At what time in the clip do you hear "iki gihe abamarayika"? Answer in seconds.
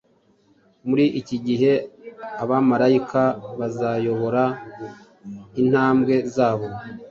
1.19-3.23